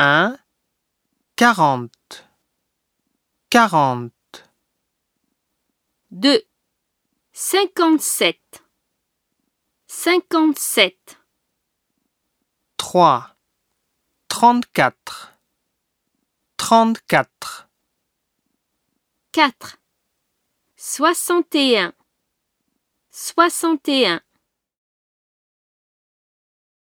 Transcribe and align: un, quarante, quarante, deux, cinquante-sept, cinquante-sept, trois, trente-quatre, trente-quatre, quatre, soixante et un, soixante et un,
un, 0.00 0.38
quarante, 1.34 2.24
quarante, 3.50 4.12
deux, 6.12 6.40
cinquante-sept, 7.32 8.62
cinquante-sept, 9.88 11.18
trois, 12.76 13.36
trente-quatre, 14.28 15.36
trente-quatre, 16.56 17.68
quatre, 19.32 19.78
soixante 20.76 21.52
et 21.56 21.76
un, 21.76 21.92
soixante 23.10 23.88
et 23.88 24.06
un, 24.06 24.22